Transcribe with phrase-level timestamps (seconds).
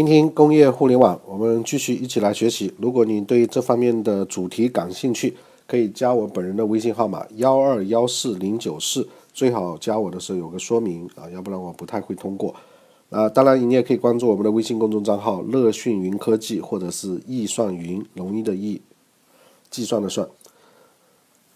[0.00, 2.72] 听听工业互联网，我们继续一起来学习。
[2.78, 12.54] 如果你对这方面的主题感兴趣，可以加我本人的微信号码幺二幺四零九四，最好加我的时候有个说明啊，要不然我不太会通过。
[13.10, 18.80] 啊，当然你也可以关注我们的微信公众账号“乐讯云科技”或者是“易算云”，容易的易，
[19.70, 20.26] 计算的算。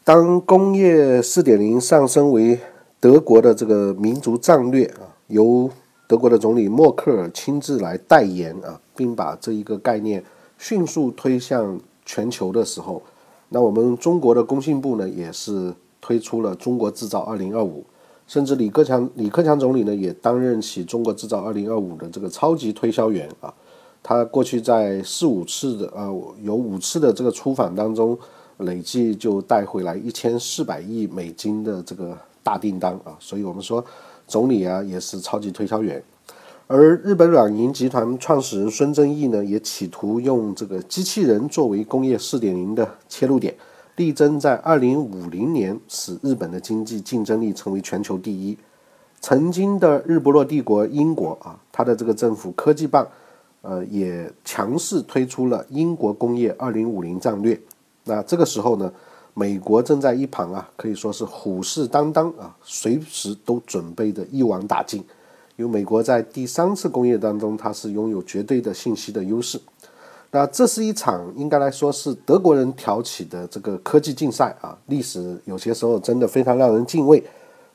[0.05, 2.61] 当工业四点零上升为
[3.01, 5.71] 德国的这个民族战略啊，由
[6.07, 10.23] 德国的总理默克尔亲自来代言啊，并把这一个概念
[10.59, 13.03] 迅速推向全球的时候，
[13.49, 17.85] 那我们中国的工信部呢，也是推出了“中国制造二零二五”，
[18.27, 23.53] 甚至李克强李克强总理呢，也担任起“中国制造二零二五”的这个超级推销员啊。
[24.03, 28.19] 他过去在四五次的呃有五次的这个出访当中。
[28.59, 33.85] 累计就带回来一千四百亿美金的这个大订单啊，所以我们说
[34.27, 36.03] 总理啊也是超级推销员。
[36.67, 43.55] 而日本软银集团创始人孙正义呢，也企图用这个机器人作为工业四点零的切入点，
[43.97, 48.57] 力争在二零五零年使日本的经济竞争力成为全球第一。
[49.21, 53.07] 曾经的日不落帝国英国啊，它的这个政府科技办，
[53.61, 57.61] 呃，也强势推出了英国工业二零五零战略。
[58.05, 58.93] 那这个时候呢，
[59.35, 65.05] 美国正在一旁啊，可以说是虎视眈眈啊，随时都准备着一网打尽。
[65.57, 69.61] 因为美国在第三次工业当中，它是拥有绝对的信息的优势。
[70.31, 77.23] 那这是一场应该来说是德国人挑起的这个科技竞赛啊，历史有些时候真的非常让人敬畏。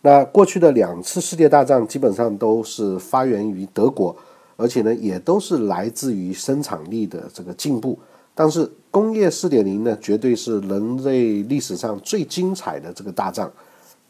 [0.02, 4.16] 那过去的两次世界大战基本上都是发源于德国，
[4.58, 7.98] 而且呢，也都是来自于生产力的这个进步。
[8.40, 13.52] 但是工业四点零呢，绝对是人类历史上最精彩的这个大战，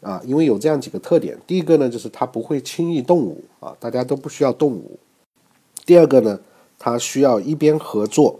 [0.01, 1.35] 啊，因为有这样几个特点。
[1.47, 4.99] 第一个呢，就是它不会轻易动武啊，大家都不需要动武。
[5.83, 6.39] 第二个呢，
[6.77, 8.39] 它需要一边合作，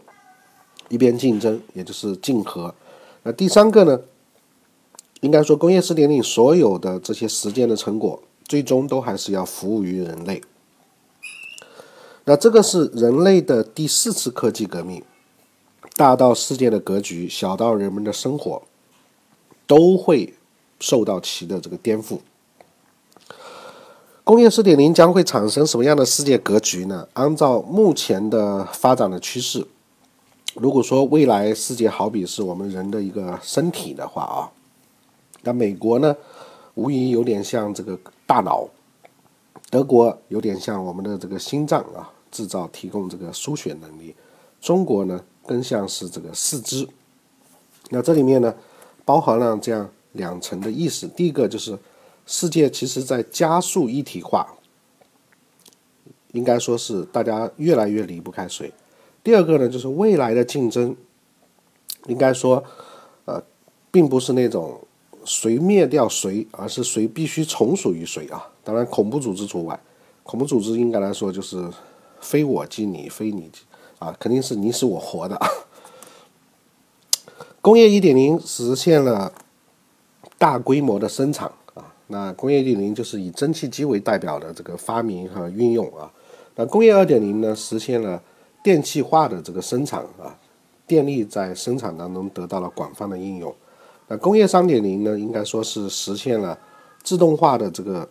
[0.90, 2.76] 一边竞争，也就是竞合。
[3.24, 4.00] 那第三个呢，
[5.22, 10.40] 应该说工业四点零所有的这些实践的成果，最终都还是要服务于人类。
[12.26, 15.02] 那这个是人类的第四次科技革命。
[16.00, 18.62] 大到世界的格局，小到人们的生活，
[19.68, 20.34] 都会
[20.80, 22.20] 受到其的这个颠覆。
[24.24, 27.06] 工业四点零将会产生什么样的世界格局呢？
[27.12, 29.68] 按照目前的发展的趋势，
[30.54, 34.50] 如果说未来世界好比是我们人的一个身体的话啊，
[35.42, 36.16] 那美国呢，
[36.76, 38.70] 无疑有点像这个大脑；
[39.70, 44.14] 德国有点像我们的这个心脏啊，制造提供这个输血能力；
[44.62, 45.22] 中国呢？
[45.50, 46.88] 更像是这个四肢，
[47.90, 48.54] 那这里面呢，
[49.04, 51.08] 包含了这样两层的意思。
[51.08, 51.76] 第一个就是
[52.28, 54.48] 世界其实在加速一体化，
[56.34, 58.72] 应该说是大家越来越离不开谁。
[59.24, 60.96] 第二个呢，就是未来的竞争，
[62.06, 62.64] 应该说，
[63.26, 63.42] 呃，
[63.90, 64.80] 并不是那种
[65.26, 68.48] 谁灭掉谁，而是谁必须从属于谁啊。
[68.64, 69.80] 当然，恐怖组织除外，
[70.22, 71.68] 恐怖组织应该来说就是
[72.22, 73.62] 非我即你，非你即。
[74.00, 75.48] 啊，肯定是你死我活的啊！
[77.62, 79.34] 工业一点零实现了
[80.38, 86.10] 大规模的生产啊，那工业一点零就是以蒸汽机为代表的这个发明和运用啊。
[86.56, 88.22] 那工业二点零呢，实现了
[88.64, 90.38] 电气化的这个生产啊，
[90.88, 93.54] 电力在生产当中得到了广泛的应用。
[94.08, 96.58] 那工业三点零呢，应该说是实现了
[97.04, 98.08] 自动化的这个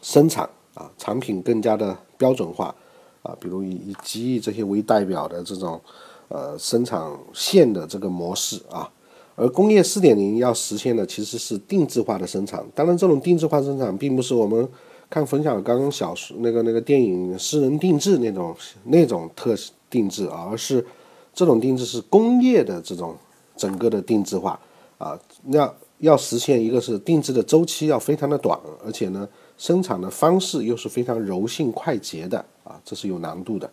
[0.00, 2.72] 生产啊，产品更加的标准化。
[3.28, 5.78] 啊，比如以以机翼这些为代表的这种，
[6.28, 6.98] 呃，生产
[7.34, 8.88] 线的这个模式啊，
[9.36, 12.64] 而工业四点零要实现的其实是定制化的生产。
[12.74, 14.66] 当然，这种定制化生产并不是我们
[15.10, 19.54] 看冯小刚小说那个那个电影私人定制那种那种特
[19.90, 20.82] 定制，而是
[21.34, 23.14] 这种定制是工业的这种
[23.58, 24.58] 整个的定制化
[24.96, 25.20] 啊。
[25.44, 29.28] 那要实现一个是定制的周期要非常的短，而且呢。
[29.58, 33.68] 生产的方式又是非常柔性快捷的啊，这是有难度的，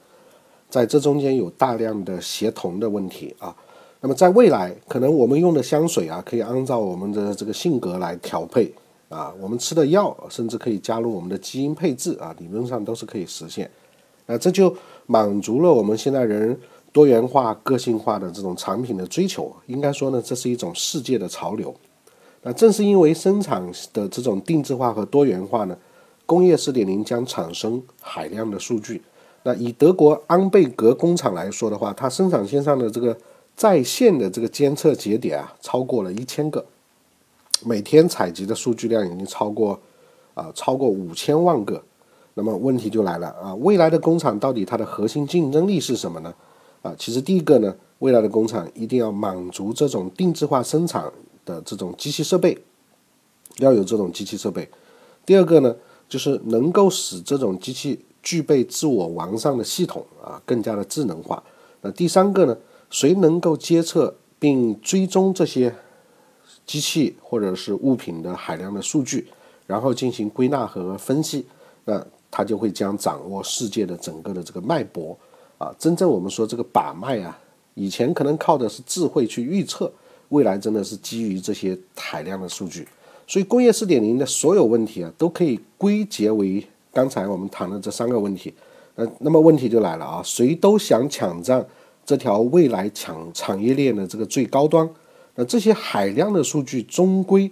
[0.69, 3.55] 在这中间有大量的协同的问题啊。
[4.01, 8.73] 那么在未来，可能我们用的香水啊，可以按照我们的这个性格来调配
[9.09, 13.69] 啊，我们吃的药甚至可以加入我们的基因配置啊，理论上都是可以实现。
[14.25, 16.59] 那这就满足了我们现在人
[16.91, 19.55] 多元化、个性化的这种产品的追求。
[19.67, 21.73] 应该说呢，这是一种世界的潮流。
[22.47, 23.59] 那正是因为生产
[23.91, 25.75] 的这种定制化和多元化呢，
[26.27, 29.01] 工业四点零将产生海量的数据。
[29.41, 33.17] 那以德国安贝格工厂来说的话，它生产线上的这个
[33.55, 36.63] 在线的这个监测节点啊，超过了一千个，
[37.65, 39.79] 每天采集的数据量已经超过
[40.35, 41.81] 啊超过五千万个。
[42.35, 46.31] 那么问题就来了啊，未来的工厂到底它的核心竞争力是什么呢？
[46.83, 51.11] 啊，其实第一个呢，未来的工厂一定要满足这种定制化生产
[51.45, 52.57] 的这种机器设备，
[53.57, 54.67] 要有这种机器设备。
[55.25, 55.75] 第二个呢，
[56.09, 61.41] 就是能够使这种机器具备自我完善的系统啊，更加的智能化。
[61.81, 62.57] 那第三个呢，
[62.89, 65.73] 谁能够监测并追踪这些
[66.65, 69.27] 机器或者是物品的海量的数据，
[69.67, 71.45] 然后进行归纳和分析，
[71.85, 75.17] 那他就会将掌握世界的整个的这个脉搏。
[75.57, 77.39] 啊，真正我们说这个把脉啊，
[77.75, 79.91] 以前可能靠的是智慧去预测，
[80.29, 82.87] 未来真的是基于这些海量的数据。
[83.27, 88.53] 所以工业四点零的所有问题啊，都可以归结为刚才我们谈的这三个问题。
[88.95, 91.65] 呃，那么问题就来了啊，谁都想抢占
[92.05, 94.89] 这条未来抢产业链的这个最高端。
[95.35, 97.51] 那这些海量的数据终归，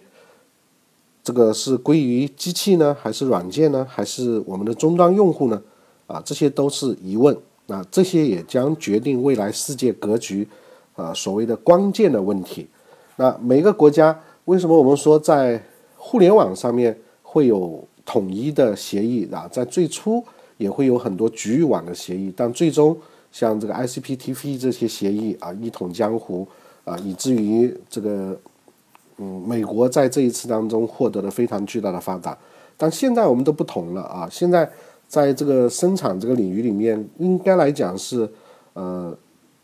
[1.24, 5.62] 这个是归于机器呢，还是软件呢，还是我们的终端用户呢？
[6.08, 7.36] 啊，这些都是疑问。
[7.68, 10.48] 那这些也将决定未来世界格局，
[10.96, 12.68] 啊，所谓的关键的问题。
[13.16, 15.62] 那每个国家为什么我们说在
[15.96, 19.48] 互联网上面会有统一的协议啊？
[19.52, 20.24] 在最初
[20.58, 22.98] 也会有很多局域网的协议，但最终
[23.32, 26.48] 像这个 ICP-TP 这些协议啊，一统江湖
[26.84, 28.38] 啊，以至于这个
[29.18, 32.38] 嗯，美国在这一次当中获得了非常巨大的发展。
[32.78, 34.70] 但现在我们都不同了啊，现在。
[35.06, 38.28] 在这个生产这个领域里面，应该来讲是，
[38.74, 39.16] 呃，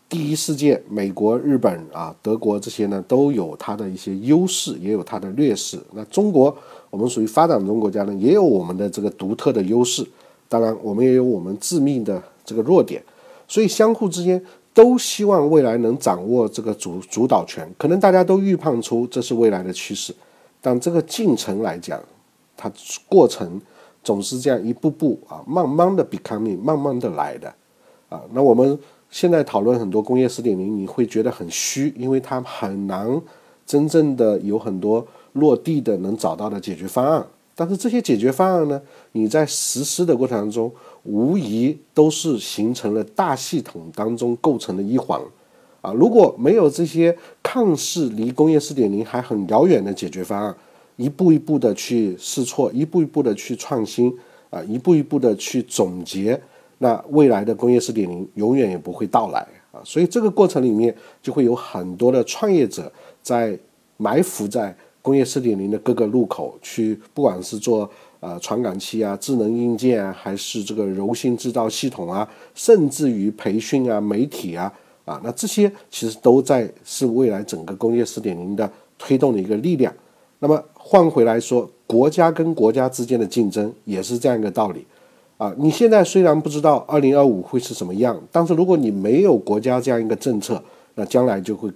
[0.09, 5.79] 第一世界，美国、日本啊、德国这些呢，都有它的一些优势，也有它的劣势。
[5.93, 6.53] 那中国，
[6.89, 10.03] 我们属于发展中国家呢，也有我们的这个独特的优势。
[10.47, 13.03] 当然，我们也有我们致命的这个弱点。
[13.47, 17.71] 所以，相互之间都希望未来能掌握这个主主导权。
[17.77, 20.11] 可能大家都预判出这是未来的趋势，
[20.59, 22.01] 但这个进程来讲，
[22.57, 22.71] 它
[23.07, 23.61] 过程。
[24.01, 27.53] 总是这样一步步啊，慢慢的 becoming，慢慢的来的，
[28.07, 28.79] 啊，那我们
[29.09, 33.21] 现在讨论很多工业四点零，你会觉得很虚，因为它很难
[33.65, 37.25] 真正的有很多落地的能找到的解决方案。
[37.55, 40.71] 但是这些解决方案呢，你在实施的过程当中，
[41.03, 45.19] 无疑都是形成了大系统当中构成的一环，
[45.81, 50.55] 啊，如果没有这些看似离工业四点零还很遥远的解决方案。
[50.95, 54.13] 一步一步的去试错，一步一步的去创新，
[54.49, 56.37] 啊，一步一步的去总结，
[56.79, 59.79] 那未来的工业四点零永远也不会到来啊！
[59.83, 62.91] 所以这个过程里面就会有很多的创业者
[63.21, 63.57] 在
[63.97, 67.89] 埋伏在工业四点零的各个路口去，不管是做
[68.19, 74.71] 呃传感器啊、智能硬件啊，还是这个柔性制造系统啊，甚至于培训啊、媒体啊，
[75.05, 79.93] 啊，那这些其实都在是未来整个工业四点零的推动的一个力量。
[80.39, 84.85] 那么换回来说，国家跟国家之间的竞争也是这样一个道理，
[85.39, 90.61] 啊，你现在虽然不知道二零二五会是什么样，但是如果你没有国家这样一个政策，
[90.95, 91.71] 那将来就会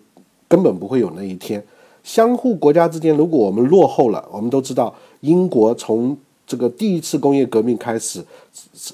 [0.50, 1.64] 根本不会有那一天。
[2.04, 8.22] 相互国家之间，如果我们落后了，我们都知道，英国从这个第一次工业革命开始，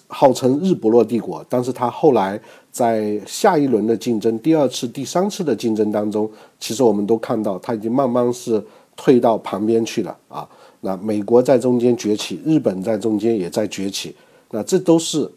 [0.05, 2.39] 号称日不落帝国，但是它后来
[2.71, 6.29] 在下一轮的竞争，第二次、第三次的竞争当中，
[6.59, 8.63] 其实我们都看到，它已经慢慢是。
[9.01, 10.45] 退到旁边去了啊！
[10.81, 14.13] 那美国在中间崛起，日本在中间也在崛起，
[14.51, 15.29] 那这都是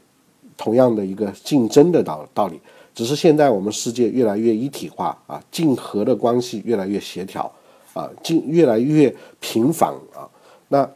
[0.57, 2.61] 同样的一个竞争的道道理。
[2.95, 7.51] 只是现在我们世界越来越一体化啊，竞合的关系越来越协调
[7.95, 10.29] 啊，竞越来越频繁啊。
[10.69, 10.89] 那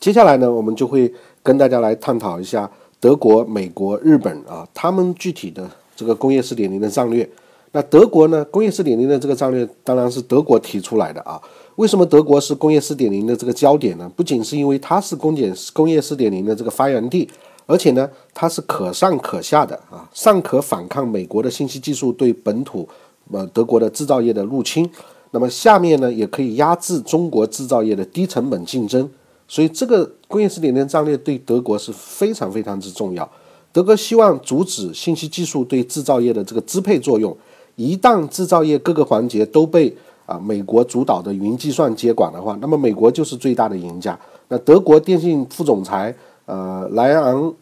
[0.00, 1.12] 接下来呢，我们就会
[1.42, 7.28] 跟大家来探讨一下德国、美国、日本啊，他们具体的这个工业四点零的战略。
[7.76, 8.44] 那德国呢？
[8.52, 11.42] 工业四点零的这个战略当然是德国提出来的啊。
[11.74, 14.08] 为什么德国是工业四点零的这个焦点呢？
[14.14, 17.28] 不仅是因为它是工业工业四点零的这个发源地，
[17.66, 22.88] 而且呢，它是可上可下的啊，上可反抗美国的信息技术对本土
[23.32, 24.88] 呃德国的制造业的入侵，
[25.32, 29.10] 那么下面呢也可以压制中国制造业的低成本竞争。
[29.48, 33.28] 所以这个工业四点零战略对德国是非常非常之重要。
[33.72, 37.36] 德国希望阻止信息技术对制造业的这个支配作用。
[37.76, 39.94] 一旦制造业各个环节都被
[40.26, 44.18] 啊美国主导的云计算接管的话，那么美国就是最大的赢家。
[44.48, 46.14] 那德国电信副总裁
[46.46, 47.52] 呃莱昂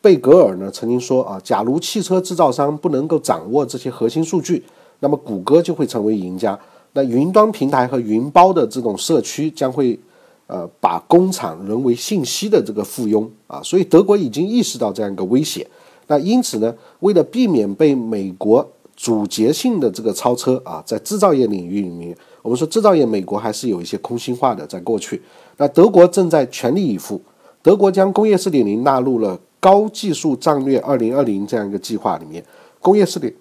[0.00, 4.62] 贝格尔呢曾经说啊，假如汽车制造商不能够掌握这些核心数据，
[5.00, 6.58] 那么谷歌就会成为赢家。
[6.92, 9.98] 那云端平台和云包的这种社区将会
[10.46, 13.60] 呃把工厂沦为信息的这个附庸啊。
[13.62, 15.66] 所以德国已经意识到这样一个威胁。
[16.06, 25.20] 那因此呢，为了避免被美国主节性的这个超车啊，在制造业领域里面，我们说制造业美国还是有一些空心化的，在过去，
[25.58, 27.20] 那德国正在全力以赴。
[27.62, 32.42] 德国将工业四点零纳入了高技术战略二零二零这样一个计划里面。
[32.80, 33.32] 工业四点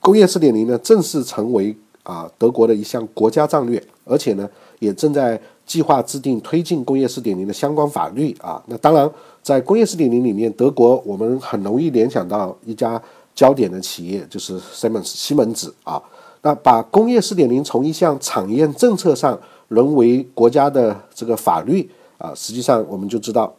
[0.00, 4.48] 工业四点零呢，正式成为啊德国的一项国家战略，而且呢，
[4.80, 8.60] 也正在计划制定推进工业四点零的相关法律啊。
[8.66, 9.08] 那当然，
[9.42, 13.00] 在工业四点零里面，德国我们很容易联想到一家
[13.34, 16.02] 焦点的企业，就是 Siemens 西门子啊。
[16.44, 23.54] 那把工业四点零从一项产业政策上沦为国家的这个法律啊，实际上我们就知道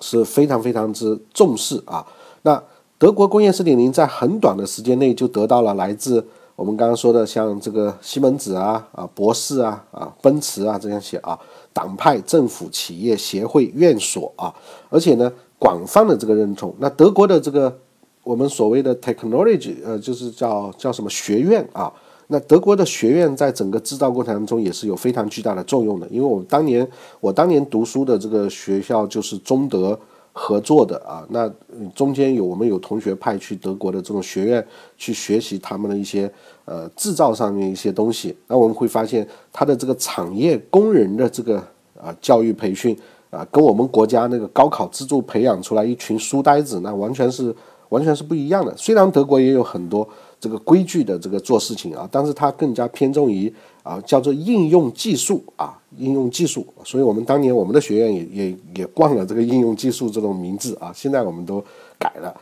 [0.00, 2.04] 是非常非常之重视啊。
[2.42, 2.60] 那
[2.98, 6.26] 德国工业四点零在很短的时间内就得到了来自
[6.56, 11.38] 我们刚刚说的像这个西门子啊啊博士啊啊奔驰啊这样些啊
[11.72, 14.52] 党派、政府、企业、协会、院所啊，
[14.90, 16.74] 而且呢广泛的这个认同。
[16.80, 17.78] 那德国的这个。
[18.24, 21.92] 我们所谓的 technology，呃，就是叫叫什么学院啊？
[22.28, 26.08] 那德国的学院在整个制造过程当中也是有非常巨大的作用的。
[26.08, 26.88] 因为我当年
[27.20, 29.96] 我当年读书的这个学校就是中德
[30.32, 31.52] 合作的啊，那
[31.94, 34.66] 中间有我们有同学派去德国的这种学院
[34.96, 36.32] 去学习他们的一些
[36.64, 38.34] 呃制造上面一些东西。
[38.46, 41.58] 那我们会发现它的这个产业工人的这个
[42.02, 47.54] 啊教育培训啊，跟我们国家那个高考资助培养出来一群书呆子，那完全是。
[47.94, 48.74] 完全是不一样的。
[48.76, 50.06] 虽然德国也有很多
[50.40, 53.52] 这个规矩的这个做事情啊，但是它更加偏重于
[53.84, 56.66] 啊叫做应用技术啊应用技术。
[56.84, 61.62] 所以我们当年我们的学院也也也冠了这个应用技术这种名字啊，现在我们都
[61.98, 62.34] 改了。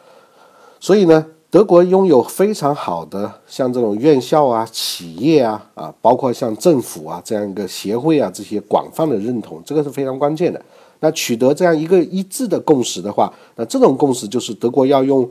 [0.81, 10.61] 所以呢，德国拥有非常好的像这种院校啊、企业啊啊，包括像政府啊这样一个协会啊这些广泛的认同，这个是非常关键的。
[11.05, 15.29] 那取得这样一个一致的共识的话，那这种共识就是德国要用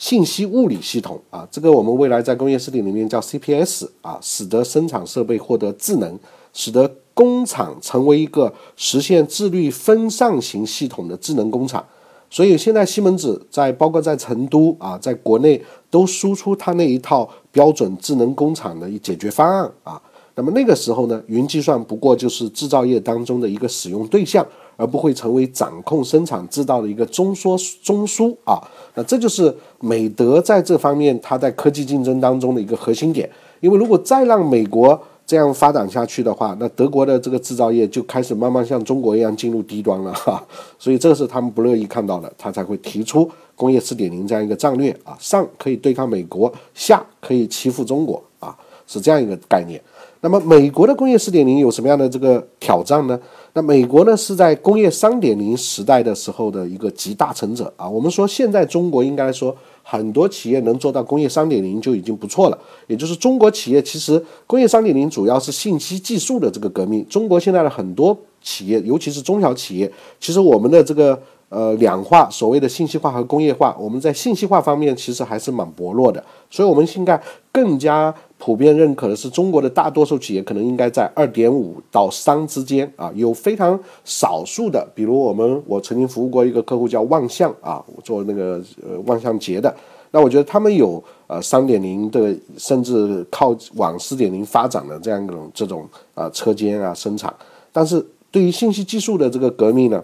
[0.00, 6.18] 信息物理系统啊，这个我们未来在工业四点里面叫 CPS 啊，使得生产设备获得智能，
[6.54, 11.84] 使得工厂成为一个实现自律分散型系统的智能工厂。
[12.30, 20.00] 所以现在西门子在包括在成都啊，在国内都输出它那一套标准智能工厂的解决方案啊。
[20.34, 24.46] 那么那个时候呢，云计算不过就是制造业当中的一个使用对象。
[24.76, 28.56] 而不会成为掌控生产制造的一个中枢中枢啊，
[28.94, 33.28] 那这就是美德在这方面它在科技竞争当中的一个核心点。
[33.60, 40.42] 因为如果再让美国这样发展下去的话，那德国的这个制造业就开始慢慢像中国一样进入低端了哈。
[40.78, 48.56] 所以这是他们不乐意看到的，他才会提出工业四点零这样一个战略啊，上可以对抗美国，下可以欺负中国啊，
[48.86, 49.80] 是这样一个概念。
[50.22, 53.18] 那么美国的工业四点零有什么样的这个挑战呢？
[53.54, 57.88] 那美国呢是在工业三点零时代的时候的一个集大成者啊。
[57.88, 62.58] 我们说现在中国应该说很多企业能做到工业三点零就已经不错了。
[62.86, 67.04] 也就是中国企业其实工业三点零主要是信息技术的这个革命。
[67.08, 76.22] 中国现在的很多企业，尤其是中小企业，其实我们的这个呃两化，所谓的信息化和工业化，我们在信息化方面其实还是蛮薄弱的。
[76.50, 77.18] 所以，我们现在
[77.50, 78.14] 更加。
[78.40, 89.72] 普遍认可的是，中国的大多数企业可能应该在二点五到三之间啊，有非常少数的，比如我们我曾经服务过一个客户叫万象啊，做那个呃万象节的，
[90.12, 97.32] 那我觉得他们有呃三点零的，甚至靠往四点零发展的这样一种这种啊车间啊生产，
[97.70, 100.02] 但是对于信息技术的这个革命呢，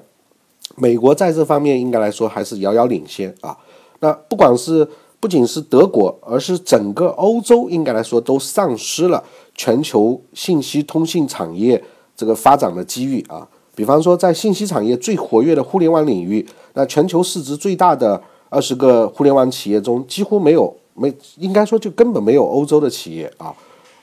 [0.76, 3.56] 美国在这方面应该来说还是遥遥领先啊，
[4.00, 4.86] 那不管是。
[5.18, 9.22] 不仅是德国，而是整个欧洲，应该来说都丧失了
[9.54, 11.82] 全球信息通信产业
[12.16, 13.48] 这个发展的机遇啊。
[13.74, 23.54] 比方说，在信息产业最活跃的互联网领域，那全球市值最大的二十个互联网企业中，几乎没有没，应该说就根本没有欧洲的企业啊。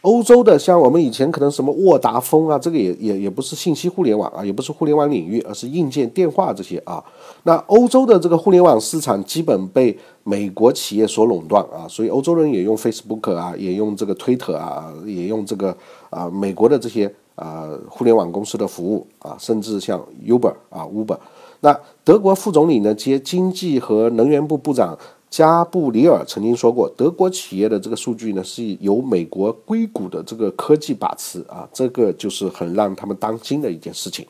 [0.04, 7.02] 欧洲的像我们以前可能什么沃达丰啊，这个也也也不是信息互联网啊，也不是互联网领域，而是硬件电话这些啊。
[7.44, 15.74] 那欧洲的这个互联网市场基本被美国企业所垄断啊，所以欧洲人也用 Facebook 啊，也用这个 Twitter 啊，也用这个
[16.10, 21.18] 啊美国的这些啊互联网公司的服务啊，甚至像 Uber 啊 Uber。
[21.62, 25.00] 那德国副总理呢接经济和能源部部长。
[25.34, 34.24] 加布里尔曾经说过，德国企业的这个数据呢是由美国硅谷的这个科技把持啊，这个就是很让他们当心的一件事情。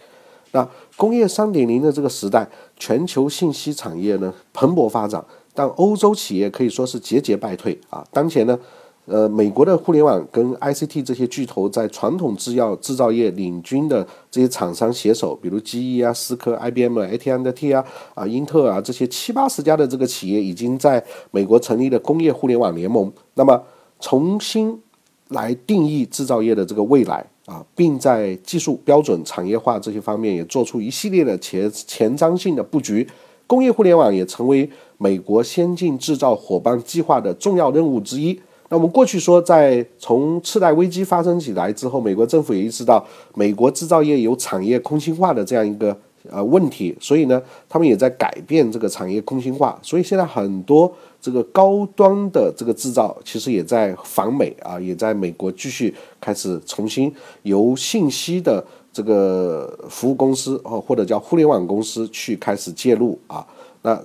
[0.53, 5.22] 那工业三点零的这个时代，全球信息产业呢蓬勃发展，
[5.53, 8.07] 但欧洲企业可以说是节节败退啊。
[8.13, 8.57] 当前呢。
[9.05, 17.83] 呃，美国的互联网跟 ICT 这些巨头在传统制药制造业领军的这些厂商携手，比如 GE 啊、思科、IBM、AT&T 啊、
[18.13, 23.12] 啊英特尔啊这些七八十家的这个企业，已经在美国成立了工业互联网联盟。
[23.33, 23.62] 那么
[24.00, 24.81] 重新
[25.29, 33.05] 来定义制造业的这个未来啊，并在技术标准、产业化这些方面也做出一系列的前前瞻性的布局。
[33.45, 38.39] 工业互联网也成为美国先进制造伙伴计划的重要任务之一。
[38.70, 43.05] 那我们过去说，在从次贷危机发生起来之后，美国政府也意识到
[43.36, 45.96] 美国制造业有产业空心化的这样一个
[46.32, 47.39] 呃问题，所以呢，
[47.70, 49.77] 他们也在改变这个产业空心化。
[49.84, 50.91] 所以现在很多
[51.22, 63.46] 这个高端的这个制造，其实也在反美啊，也在美国继续开始重新由信息的这个服务公司哦，或者叫互联网公司去开始介入啊，
[63.84, 64.01] 那。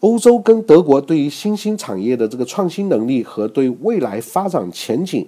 [0.00, 5.26] 欧洲跟德国对于新兴产业的这个创新能力和对未来发展前景，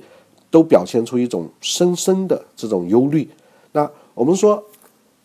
[0.50, 3.28] 都表现出一种深深的这种忧虑。
[3.72, 4.62] 那我们说，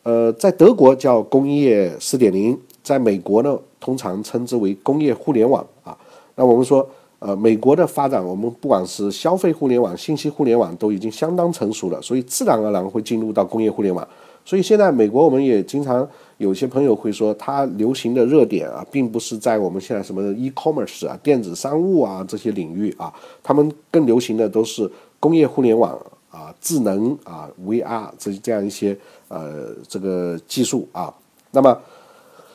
[0.04, 5.98] 呃，在德国叫工业四点零，在美国呢，通常称之为工业互联网啊。
[6.36, 6.88] 那我们说，
[7.20, 14.06] 呃，美国的发展，我们不管是消费互联网、信息互联网，都已经相当成熟了，所以自然而然会进入到工业互联网。
[14.44, 24.90] 所以现在美国，我们也经常有些朋友会说，它流行的热点啊，并不是在我们现在什么 e-commerce 啊、电子商务啊这些领域啊，他们更流行的都是
[25.20, 25.98] 工业互联网
[26.30, 28.96] 啊、智能啊、VR 这这样一些
[29.30, 31.12] 呃这个技术啊。
[31.52, 31.76] 那么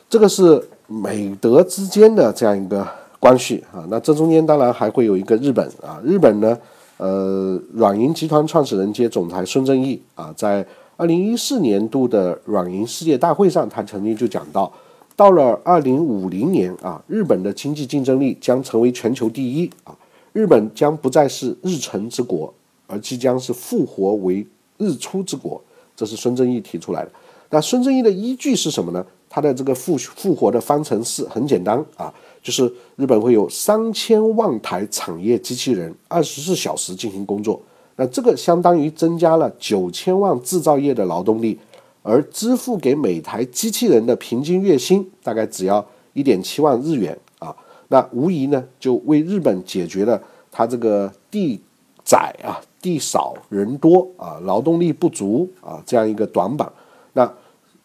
[0.09, 2.87] 这个是美德之间的这样一个
[3.19, 3.85] 关系啊。
[3.89, 6.57] 那这中间当然还会有一个日本啊，日本呢，
[6.97, 14.71] 呃，软银集团创始人兼总裁孙正义啊，在二零一四年度的软银世界大会上，他曾经就讲到，
[15.15, 19.97] 到了二零五零年啊，日本的经济竞争力将成为全球第一啊，
[20.33, 22.53] 日本将不再是日成之国，
[22.85, 24.45] 而即将是复活为
[24.77, 25.59] 日出之国。
[25.95, 27.11] 这是孙正义提出来的。
[27.49, 29.05] 那孙正义的依据是什么呢？
[29.29, 37.59] 他的这个复复活的方程式很简单啊，就是日本会有三千万台产业机器人，二十四小时进行工作。
[37.95, 41.59] 那这个相当于增加了九千万制造业的劳动力，
[42.01, 47.55] 而支付给每台机器人的平均月薪大概只要一点七万日元啊，
[47.89, 50.19] 那无疑呢就为日本解决了
[50.51, 51.61] 它这个地
[52.03, 56.67] 窄啊、地少人多啊、劳动力不足啊这样一个短板。
[57.13, 57.31] 那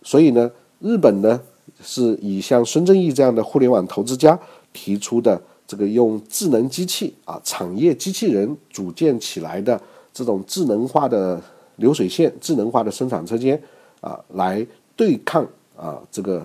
[0.02, 1.38] 所以呢，日本呢
[1.82, 4.38] 是以像孙正义这样的互联网投资家
[4.72, 9.78] 提出的这个用智能机器啊、产业机器人组建起来的。
[10.18, 11.40] 这种智能化的
[11.76, 13.60] 流水线、智能化的生产车间
[14.00, 16.44] 啊，来对抗啊这个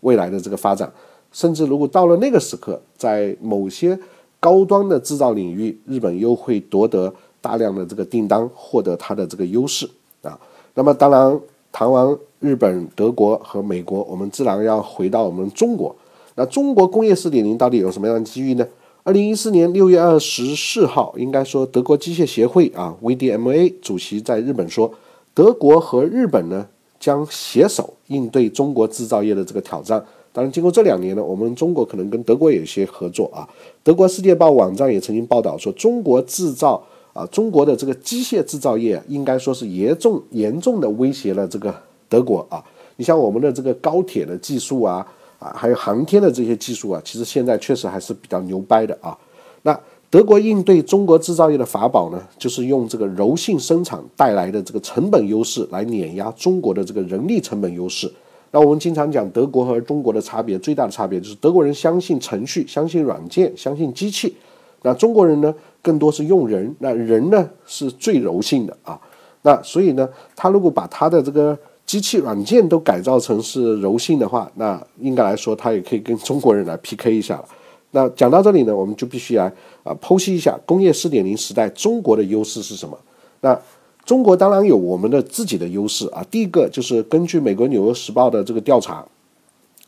[0.00, 0.92] 未来的这个发展，
[1.32, 3.98] 甚至如果到了那个时刻，在某些
[4.38, 9.88] 高端的制造领域，日本又会夺得大量的这个订单，获得它的这个优势
[10.20, 10.38] 啊。
[10.74, 11.40] 那么，当然
[11.72, 15.96] 谈完日本、德国和美国，我们自然要回到我们中国。
[16.34, 18.66] 那中国工业四点零到底有什么样的机遇呢？
[19.06, 24.92] 二零一四年六月二十四号，应该说德国机械协会啊 （VDMA） 主席在日本说，
[25.32, 26.66] 德国和日本呢
[26.98, 30.04] 将携手应对中国制造业的这个挑战。
[30.32, 33.48] 当然，经过这两年呢，我们中国可能跟德国有一些合作啊。
[33.84, 41.72] 德国《世界报》网站也曾经报道说，中国制造啊，中国的这个机械制造业应该说是严重严重的威胁了这个
[42.08, 42.60] 德国啊。
[42.96, 45.06] 你像我们的这个高铁的技术啊。
[45.38, 49.16] 啊，还有航天的这些技术啊，其实现在确实还是比较牛掰的啊。
[49.62, 58.10] 那德国应对中国制造业的法宝呢，就是用这个柔性生产带来的这个成本优势来碾压中国的这个人力成本优势。
[58.52, 64.34] 那我们经常讲德国和中国的差别，最大的差别就是德国人相信程序、相信软件、相信机器，
[64.82, 68.98] 那中国人呢，更多是用人，那人呢是最柔性的啊。
[69.42, 77.44] 那所以呢，他如果把他的这个机器软件都改造成是柔性的话，那应该来说，它也可以跟中国人来 PK 一下了。
[77.92, 79.44] 那讲到这里呢，我们就必须来
[79.84, 82.98] 啊剖析一下工业四点零时代中国的优势是什么。
[83.40, 83.56] 那
[84.04, 86.26] 中国当然有我们的自己的优势啊。
[86.28, 89.06] 第一个就是根据美国纽约时报的这个调查，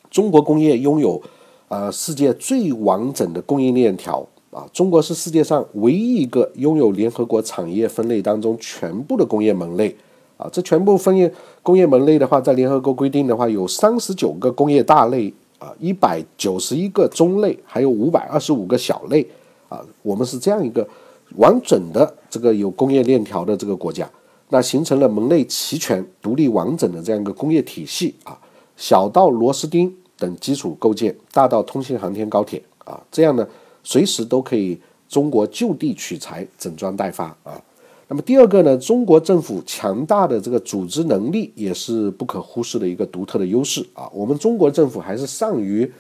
[0.09, 1.21] 中国工业拥有
[1.67, 4.65] 啊世界最完整的供应链条啊。
[4.73, 9.95] 中国是世界上唯一一个拥有联合国产业分类当中全部的工业门类。
[10.39, 11.31] 啊，这全部分业
[11.65, 19.27] 工业门类的话，在联合国规定的话，有三十九个工业大类啊，一百九十一个中类，还有五百二十五个小类
[19.69, 19.85] 啊。
[20.03, 20.87] 我们是这样一个
[21.37, 24.09] 完整的这个有工业链条的这个国家，
[24.51, 28.39] 那形成了门类齐全、独立完整的这样一个工业体系啊。
[28.77, 33.45] 小到螺丝钉等基础构件，大到通信航天高铁啊，这样呢，
[33.83, 37.61] 随时都可以中国就地取材、整装待发啊。
[38.11, 44.09] 那么第二个呢，中国政府强大的这个组织能力也是不可忽视的一个独特的优势啊。
[44.15, 45.91] 我们中国政府还是善于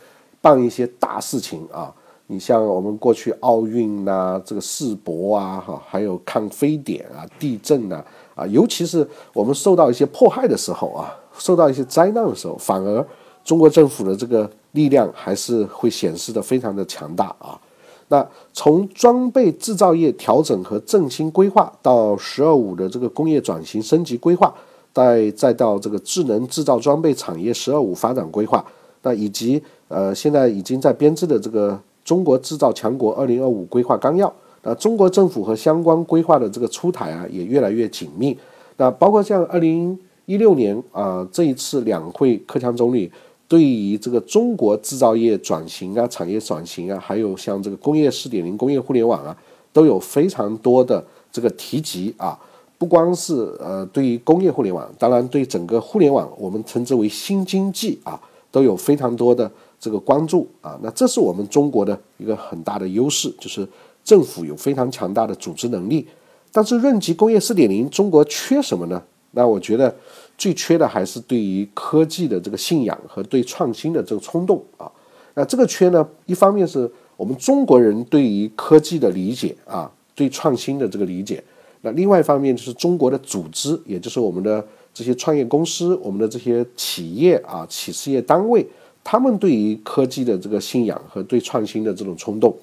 [0.40, 1.94] 办一些大事情啊，
[2.26, 8.02] 你像我们过去奥运呐，这个世博啊，哈，还有抗非典啊、地震呐，
[8.34, 13.06] 啊，尤其是我们受到一些迫害的时候啊，受到一些灾难的时候，反而
[13.44, 17.60] 中国政府的这个力量还是会显示的非常的强大啊。
[18.08, 24.52] 那从装备制造业调整和振兴规划到“十二五”的这个工业转型升级规划，
[24.94, 28.64] 再再到这个智能制造装备产业“十二五”发展规划，
[29.02, 38.36] 那以及呃现在已经在编制的这个中国制造强国二零二五规划纲要，那中国政府和相关规划的这个出台啊也越来越紧密。
[38.78, 43.12] 那包括像二零一六年啊这一次两会，克强总理。
[43.48, 49.34] 对于这个中国制造业转型啊、产业转型啊，还有像这个工业四点零、工业互联网啊，
[49.72, 52.38] 都有非常多的这个提及啊。
[52.76, 60.78] 不光是呃，对于工业互联网，当然对整个互联网，我们称之为新经济啊，都有非常多的这个关注啊。
[60.82, 63.66] 那这是我们中国的一个很大的优势，就是
[64.04, 66.06] 政府有非常强大的组织能力。
[66.52, 69.02] 但是论及工业四点零，中国缺什么呢？
[69.30, 69.96] 那我觉得。
[70.38, 74.90] 最缺的还是对于科技的这个信仰和对创新的这个冲动啊。
[75.34, 81.42] 那这个缺呢，一方面是我们中国人对于科技的理解啊，对创新的这个理解。
[81.82, 88.66] 那另外一方面就是中国的组织，也就是我们的这些创业公司、我们的这些企业啊、企事业单位，
[89.04, 92.56] 他们对于科技的这个信仰和对创新的这种冲动。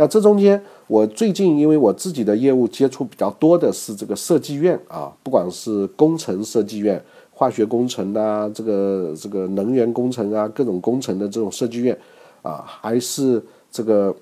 [0.00, 11.98] 那这中间，我最近因为我自己的业务接触比较多的是这个设计院啊，不管是工程设计院、化学工程啊，这个这个能源工程啊，各种工程的这种设计院
[12.42, 14.14] 啊，还是这个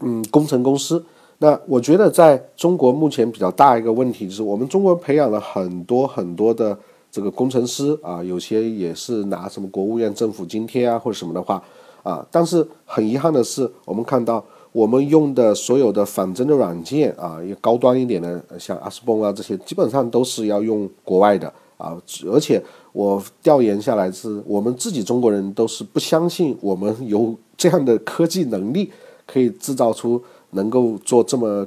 [0.00, 1.02] 嗯工程公司。
[1.38, 6.78] 那我觉得在中国目前比较大一个问题就是，我们中国培养了很多很多的
[7.10, 11.62] 这个工程师啊，有些也是拿什么国务院政府津贴啊或者什么的话
[12.02, 14.44] 啊，但是很遗憾的是，我们看到。
[14.72, 21.96] 我们用的所有的仿真的软件啊，也高端一点的，像阿斯崩啊这些，基本上都是要用国外的啊。
[22.30, 28.90] 而且我调研下来是，我们自己中国人都是不相信我们有这样的科技能力，
[29.26, 31.66] 可以制造出能够做这么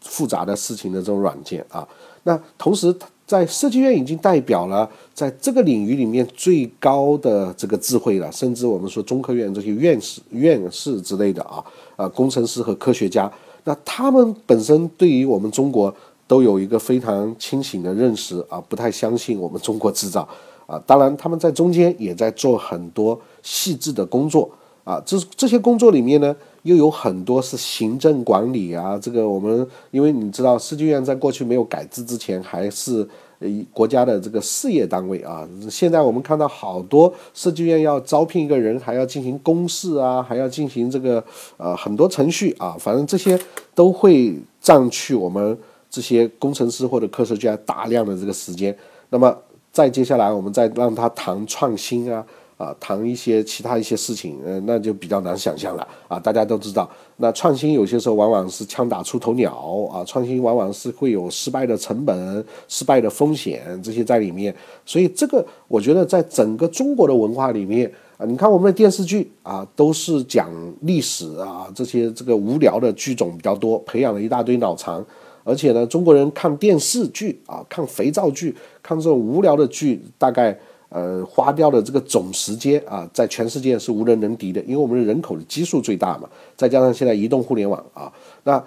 [0.00, 1.86] 复杂的事情的这种软件啊。
[2.24, 2.94] 那同时。
[3.30, 11.64] 在设计院已经代表了在这个领域里面最高的这个智慧了，甚至我们说中科院这些院士、院士之类的啊，
[11.94, 13.30] 啊，工程师和科学家，
[13.62, 15.94] 那他们本身对于我们中国
[16.26, 20.28] 都有一个非常清醒的认识啊，不太相信我们中国制造
[20.66, 20.82] 啊。
[20.84, 24.50] 当然，他们在中间也在做很多细致的工作
[24.82, 25.00] 啊。
[25.06, 26.34] 这这些工作里面呢。
[26.62, 33.06] 又有很多是行政管理啊，这个我们因为你知道，设计院在过去没有改制之前还是
[33.38, 35.48] 呃国家的这个事业单位啊。
[35.70, 41.24] 现在我们看到好多设计院要招聘一个人，还要进行公示啊，还要进行这个
[41.56, 43.38] 呃很多程序啊，反正这些
[43.74, 45.56] 都会占去我们
[45.88, 48.76] 这些工程师或者科学家大量的这个时间。
[49.08, 49.34] 那么
[49.72, 52.24] 再接下来，我们再让他谈创新啊。
[52.60, 56.20] 啊，谈一些其他一些事情，呃，那就比较难想象了啊。
[56.20, 59.50] 大家都知道，那创新有些时候往往是枪打出头鸟
[59.90, 64.54] 啊，创新往往是会有失败的成本、失败的风险这些在里面。
[64.84, 70.50] 所以这个，我觉得在整个中国的文化里面啊，你看我们的电视剧啊，都是讲
[70.82, 75.02] 历史啊，这些这个无聊的剧种比较多，培养了一大堆脑残。
[75.44, 80.54] 而且呢，中国人看电视剧啊，看肥皂剧，看这种无聊的剧，大概。
[80.90, 88.62] 呃，花掉的这个总时间啊，在全世界是无人能敌的，因为我们的人口的基数最大嘛，再加上现在移动互联网啊，那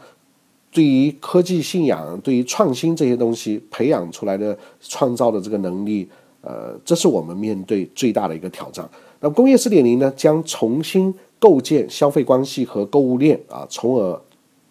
[0.71, 6.07] 对于科技信仰、对于创新这些东西培养出来的创造的这个能力，
[6.41, 8.89] 呃，这是我们面对最大的一个挑战。
[9.19, 14.21] 那工业四点零呢，将重新构建消费关系和购物链啊，从而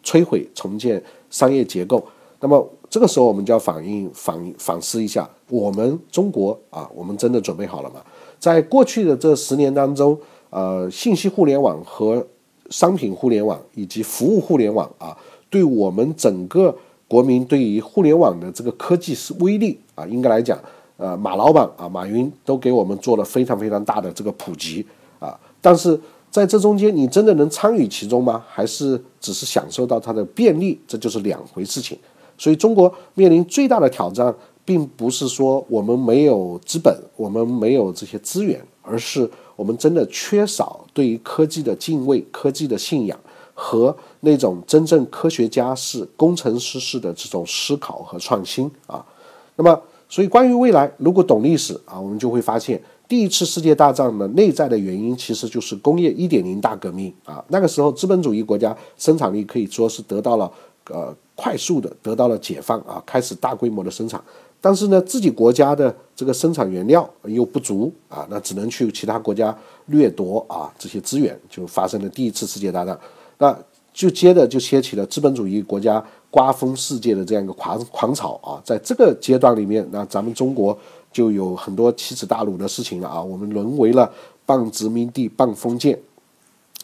[0.03, 2.03] 摧毁重建商业结构。
[2.41, 8.03] 那么这个时候，我们就要反映反反思一下，我们中国啊，我们真的准备好了吗？
[8.39, 10.15] 在过去的这十年当中，
[10.51, 12.23] 呃，信息互联网和
[12.69, 15.17] 商品互联网以及服务互联网啊，
[15.49, 16.77] 对我们整个
[17.09, 20.61] 国民对于互联网的这个科技是威力啊，应该来讲，
[20.99, 24.87] 呃，马老板啊，马云都给我们做了非常非常大的这个普及
[25.19, 25.99] 啊，但是
[26.31, 28.45] 在这中间，你真的能参与其中吗？
[28.47, 30.79] 还是只是享受到它的便利？
[30.87, 31.97] 这就是两回事情。
[32.43, 43.17] 所以，中国面临最大的挑战，并不是说我们没有资本，我们没有这些资源，而是我们真的缺少对于科技的敬畏、科技的信仰
[43.55, 49.07] 和那种真正科学家式、工程师式的这种思考和创新啊。
[49.55, 60.51] 那么，所以关于未来，如果懂历史啊，我们就会发现，第一次世界大战的内在的原因其实就是工业一点零大革命啊，那个时候资本主义国家生产力可以说是得到了
[60.93, 64.23] 呃快速的得到了解放啊，开始大规模的生产，
[64.61, 72.97] 但是呢自己国家的这个生产原料又不足啊，那只能去其他国家掠夺啊这些资源，就发生了第一次世界大战，
[73.39, 73.59] 那
[73.93, 80.79] 就接着就掀起了资本主义国家瓜分世界的这样一个狂狂潮啊，在这个阶段里面，那咱们中国。
[81.13, 83.21] 就有很多奇耻大辱的事情了啊！
[83.23, 84.11] 我们沦为了
[84.47, 86.01] 半殖民地半封建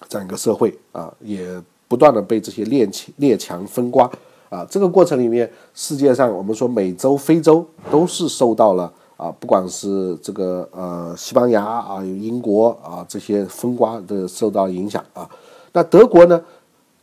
[0.07, 1.49] 这样一个社会啊，也
[1.89, 4.09] 不断的被这些列强列强分瓜
[4.49, 4.65] 啊。
[4.71, 15.29] 这个过程里面，世界上我们说美洲、非洲都是受到了啊，不管是这个呃西班牙啊、英国啊这些分瓜的受到影响啊。
[15.73, 16.41] 那德国呢，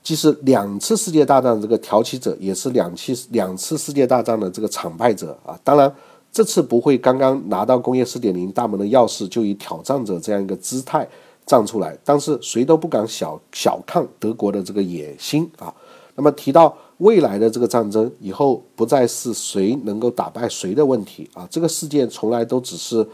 [0.02, 5.60] 既是两次世界大战这个挑起者，也是两次两次世界大战的这个惨败者啊。
[5.64, 5.92] 当然。
[6.36, 11.08] 这次不会刚刚拿到工业四点零大门的钥匙就以挑战者这样一个姿态
[11.46, 15.74] 站出来，但是谁都不敢小小看德国的这个野心啊。
[16.16, 23.06] 那么提到未来的这个战争，以后不再是谁能够打败谁的问题啊，这个世界从来都只是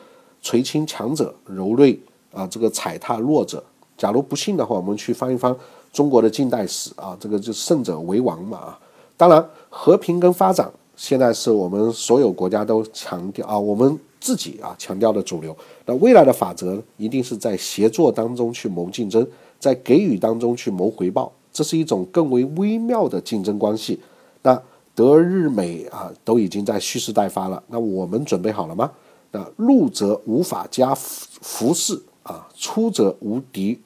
[0.42, 1.88] 垂青强者，柔弱
[2.32, 3.64] 啊，这个踩踏弱者。
[3.98, 5.56] 假如不信的话，我们去翻一翻
[5.92, 8.80] 中国的近代史啊，这个就胜者为王嘛啊。
[9.18, 10.72] 当然，和平跟发展。
[10.96, 15.54] 现在是我们所有国家都强调啊，我们自己啊强调的主流。
[15.86, 19.28] 那未来的法则一定是在协作当中去谋竞争，
[19.60, 24.00] 在给予当中去谋回报，这是一种更为微妙的竞争关系。
[24.44, 24.62] 那
[24.96, 28.90] 德日美啊都已经在蓄势待发了，那我们准备好了吗？
[29.32, 33.78] 那入则无法加服饰啊，出则无敌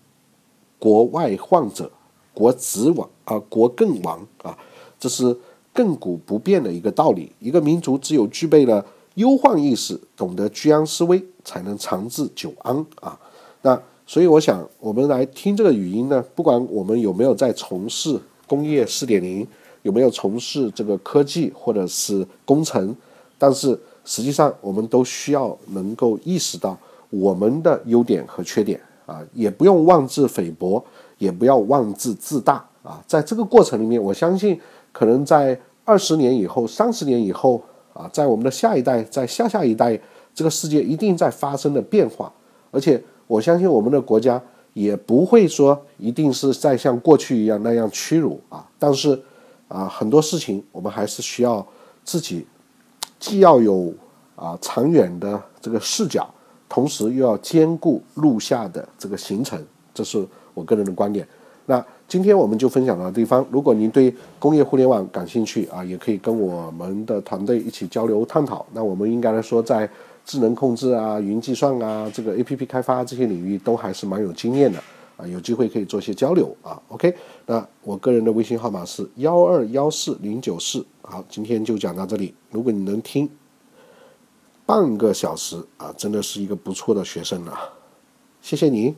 [0.77, 1.89] 国外患者，
[2.33, 4.55] 国子亡啊，国更亡啊，
[4.99, 5.35] 这是。
[5.75, 13.19] 亘古不变的一个道理，一个民族只有具备了忧患意识，懂得居安思危，才能长治久安啊。
[13.61, 19.45] 那所以我想，我们来听这个语音呢，不管我们有没有在从事工业四点零，
[19.81, 22.95] 有没有从事这个科技或者是工程，
[23.37, 26.77] 但是实际上我们都需要能够意识到
[27.09, 30.83] 我们的优点和缺点啊，也不用妄自菲薄，
[31.17, 33.03] 也不要妄自自大啊。
[33.07, 34.59] 在这个过程里面，我相信。
[34.97, 37.61] 可能在二十年以后、三十年以后
[37.95, 39.97] 啊，在我们的下一代、在下下一代，
[40.33, 42.31] 这个世界一定在发生的变化。
[42.71, 44.39] 而且我相信我们的国家
[44.73, 48.67] 也不会说一定是在像过去一样那样屈辱啊。
[48.77, 49.17] 但是
[49.69, 51.65] 啊，很多事情我们还是需要
[52.03, 52.45] 自己
[53.17, 53.93] 既要有
[54.35, 56.29] 啊长远的这个视角，
[56.67, 59.63] 同时又要兼顾路下的这个行程。
[59.93, 61.25] 这是我个人的观点。
[61.65, 63.45] 那今天我们就分享到地方。
[63.49, 68.65] 如果您对工业互联网感兴趣啊，也可以跟我们的团队一起交流探讨。
[68.73, 69.89] 那我们应该来说，在
[70.23, 74.79] 智能控制啊、云计算啊、这个 APP 开发这些领域都还是蛮有经验的
[75.17, 76.79] 啊，有机会可以做些交流啊。
[76.89, 77.13] OK，
[77.47, 80.85] 那我个人的微信号码是幺二幺四零九四。
[81.01, 82.33] 好，今天就讲到这里。
[82.51, 83.27] 如果你能听
[84.65, 87.57] 半个小时啊，真的是一个不错的学生了。
[88.41, 88.95] 谢谢你。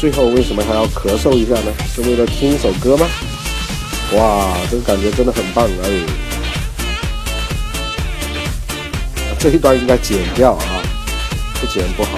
[0.00, 1.70] 最后为什么还要咳嗽一下呢？
[1.94, 3.06] 是为了听一首歌吗？
[4.14, 5.90] 哇，这个感觉真的很棒哎！
[9.38, 10.64] 这一段应该剪掉啊，
[11.60, 12.09] 不剪不好。